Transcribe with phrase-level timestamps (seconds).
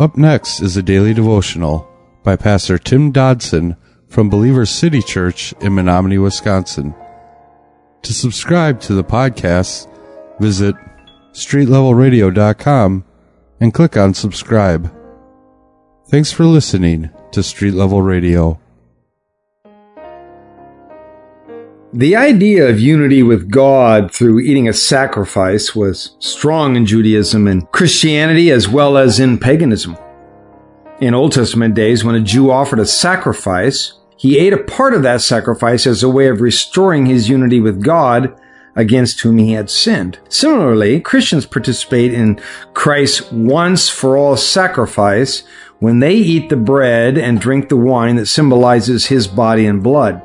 [0.00, 1.86] Up next is a daily devotional
[2.22, 3.76] by Pastor Tim Dodson
[4.08, 6.94] from Believers City Church in Menominee, Wisconsin.
[8.00, 9.92] To subscribe to the podcast,
[10.40, 10.74] visit
[11.32, 13.04] streetlevelradio.com
[13.60, 14.90] and click on subscribe.
[16.08, 18.58] Thanks for listening to Street Level Radio.
[21.92, 27.68] The idea of unity with God through eating a sacrifice was strong in Judaism and
[27.72, 29.96] Christianity as well as in paganism.
[31.00, 35.02] In Old Testament days, when a Jew offered a sacrifice, he ate a part of
[35.02, 38.40] that sacrifice as a way of restoring his unity with God
[38.76, 40.20] against whom he had sinned.
[40.28, 42.40] Similarly, Christians participate in
[42.72, 45.42] Christ's once for all sacrifice
[45.80, 50.22] when they eat the bread and drink the wine that symbolizes his body and blood.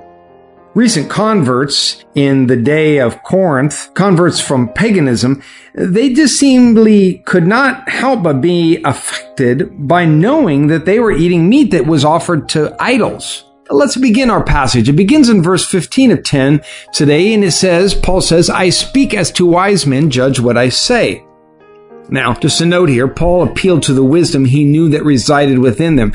[0.75, 5.41] Recent converts in the day of Corinth, converts from paganism,
[5.73, 11.47] they just seemingly could not help but be affected by knowing that they were eating
[11.47, 13.45] meat that was offered to idols.
[13.69, 14.89] Let's begin our passage.
[14.89, 19.13] It begins in verse 15 of 10 today, and it says, Paul says, I speak
[19.13, 21.23] as to wise men, judge what I say.
[22.09, 25.95] Now, just a note here, Paul appealed to the wisdom he knew that resided within
[25.95, 26.13] them.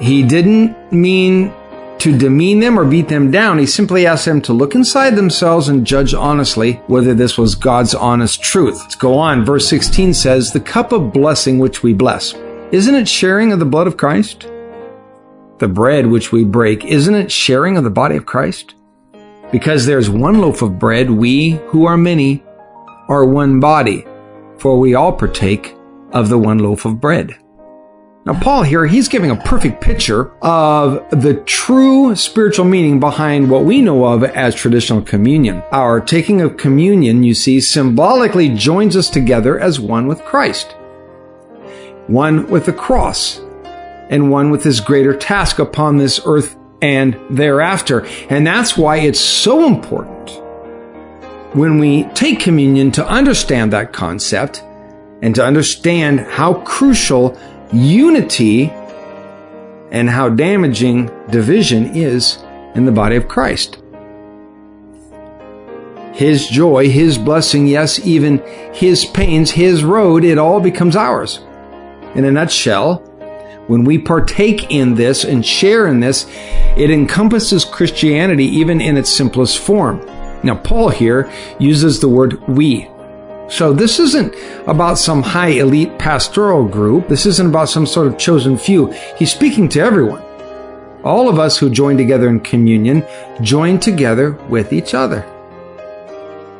[0.00, 1.54] He didn't mean
[2.02, 3.58] to demean them or beat them down.
[3.58, 7.94] He simply asked them to look inside themselves and judge honestly whether this was God's
[7.94, 8.76] honest truth.
[8.80, 9.44] Let's go on.
[9.44, 12.34] Verse 16 says, The cup of blessing which we bless,
[12.72, 14.50] isn't it sharing of the blood of Christ?
[15.58, 18.74] The bread which we break, isn't it sharing of the body of Christ?
[19.52, 22.42] Because there's one loaf of bread, we who are many
[23.06, 24.04] are one body,
[24.58, 25.76] for we all partake
[26.10, 27.38] of the one loaf of bread.
[28.24, 33.64] Now, Paul here, he's giving a perfect picture of the true spiritual meaning behind what
[33.64, 35.60] we know of as traditional communion.
[35.72, 40.76] Our taking of communion, you see, symbolically joins us together as one with Christ,
[42.06, 43.40] one with the cross,
[44.08, 48.06] and one with his greater task upon this earth and thereafter.
[48.30, 50.30] And that's why it's so important
[51.56, 54.62] when we take communion to understand that concept
[55.22, 57.36] and to understand how crucial
[57.72, 58.70] unity
[59.90, 62.38] and how damaging division is
[62.74, 63.78] in the body of Christ.
[66.12, 68.38] His joy, His blessing, yes, even
[68.74, 71.40] His pains, His road, it all becomes ours.
[72.14, 72.96] In a nutshell,
[73.66, 76.26] when we partake in this and share in this,
[76.76, 80.04] it encompasses Christianity even in its simplest form.
[80.42, 82.88] Now, Paul here uses the word we.
[83.52, 84.34] So this isn't
[84.66, 87.06] about some high elite pastoral group.
[87.06, 88.86] This isn't about some sort of chosen few.
[89.18, 90.22] He's speaking to everyone.
[91.04, 93.04] All of us who join together in communion
[93.42, 95.26] join together with each other.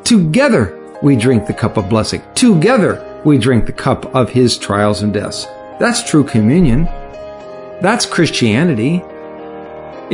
[0.04, 2.22] Together we drink the cup of blessing.
[2.34, 5.47] Together we drink the cup of his trials and deaths.
[5.80, 6.84] That's true communion.
[7.80, 9.03] That's Christianity.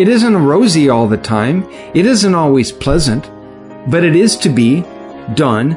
[0.00, 1.68] It isn't rosy all the time.
[1.92, 3.28] It isn't always pleasant,
[3.90, 4.84] but it is to be
[5.34, 5.76] done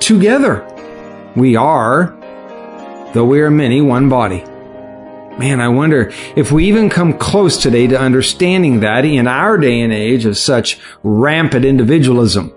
[0.00, 0.66] together.
[1.36, 2.16] We are,
[3.12, 4.44] though we are many, one body.
[5.38, 9.80] Man, I wonder if we even come close today to understanding that in our day
[9.80, 12.52] and age of such rampant individualism.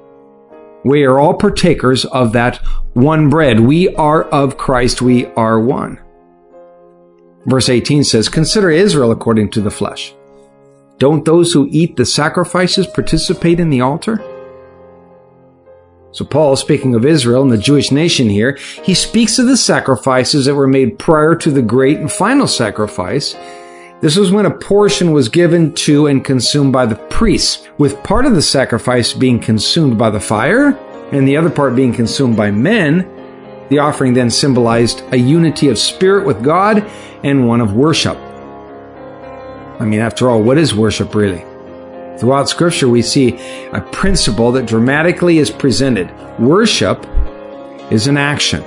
[0.84, 2.58] We are all partakers of that
[2.94, 3.62] one bread.
[3.62, 5.02] We are of Christ.
[5.02, 6.00] We are one.
[7.46, 10.14] Verse 18 says, Consider Israel according to the flesh.
[10.98, 14.18] Don't those who eat the sacrifices participate in the altar?
[16.14, 20.46] So Paul, speaking of Israel and the Jewish nation here, he speaks of the sacrifices
[20.46, 23.34] that were made prior to the great and final sacrifice.
[24.00, 28.28] This was when a portion was given to and consumed by the priests, with part
[28.28, 30.78] of the sacrifice being consumed by the fire
[31.12, 33.10] and the other part being consumed by men.
[33.70, 36.88] The offering then symbolized a unity of spirit with God
[37.24, 38.18] and one of worship.
[39.80, 41.44] I mean, after all, what is worship really?
[42.20, 43.38] Throughout Scripture, we see
[43.72, 46.10] a principle that dramatically is presented.
[46.40, 47.06] Worship
[47.92, 48.64] is an action,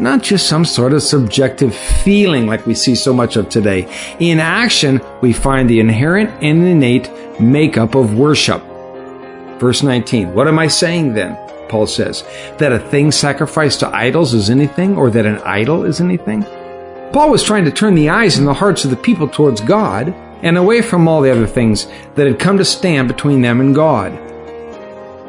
[0.00, 3.86] not just some sort of subjective feeling like we see so much of today.
[4.20, 8.62] In action, we find the inherent and innate makeup of worship.
[9.58, 11.36] Verse 19, what am I saying then?
[11.68, 12.22] Paul says,
[12.58, 16.44] that a thing sacrificed to idols is anything, or that an idol is anything?
[17.12, 20.14] Paul was trying to turn the eyes and the hearts of the people towards God
[20.44, 23.74] and away from all the other things that had come to stand between them and
[23.74, 24.12] God.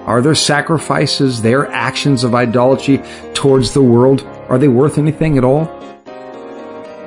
[0.05, 3.01] Are their sacrifices, their actions of idolatry
[3.33, 5.67] towards the world, are they worth anything at all?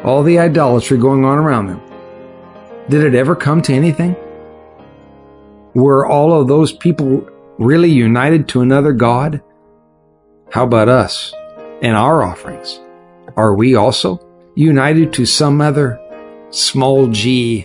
[0.02, 1.81] All the idolatry going on around them.
[2.88, 4.16] Did it ever come to anything?
[5.75, 7.28] Were all of those people
[7.58, 9.43] really united to another God?
[10.50, 11.32] How about us
[11.82, 12.81] and our offerings?
[13.37, 14.25] Are we also?
[14.58, 16.00] united to some other
[16.50, 17.64] small g